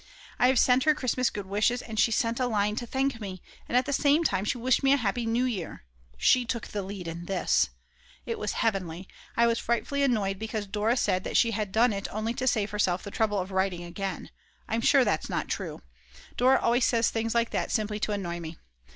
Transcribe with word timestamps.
I 0.39 0.47
had 0.47 0.57
sent 0.57 0.85
her 0.85 0.95
Christmas 0.95 1.29
good 1.29 1.45
wishes, 1.45 1.83
and 1.83 1.99
she 1.99 2.09
sent 2.11 2.39
a 2.39 2.47
line 2.47 2.75
to 2.77 2.87
thank 2.87 3.21
me, 3.21 3.39
and 3.69 3.77
at 3.77 3.85
the 3.85 3.93
same 3.93 4.23
time 4.23 4.45
she 4.45 4.57
wished 4.57 4.81
me 4.81 4.93
a 4.93 4.97
happy 4.97 5.27
New 5.27 5.43
Year, 5.45 5.83
she 6.17 6.43
took 6.43 6.65
the 6.65 6.81
lead 6.81 7.07
in 7.07 7.25
this; 7.25 7.69
it 8.25 8.39
was 8.39 8.53
heavenly. 8.53 9.07
I 9.37 9.45
was 9.45 9.59
frightfully 9.59 10.01
annoyed 10.01 10.39
because 10.39 10.65
Dora 10.65 10.97
said 10.97 11.23
that 11.25 11.37
she 11.37 11.51
had 11.51 11.71
done 11.71 11.93
it 11.93 12.07
only 12.11 12.33
to 12.33 12.47
save 12.47 12.71
herself 12.71 13.03
the 13.03 13.11
trouble 13.11 13.37
of 13.37 13.51
writing 13.51 13.83
again; 13.83 14.31
I'm 14.67 14.81
sure 14.81 15.05
that's 15.05 15.29
not 15.29 15.49
true. 15.49 15.83
Dora 16.35 16.59
always 16.59 16.85
says 16.85 17.11
things 17.11 17.35
like 17.35 17.51
that 17.51 17.69
simply 17.69 17.99
to 17.99 18.11
annoy 18.11 18.39
me. 18.39 18.57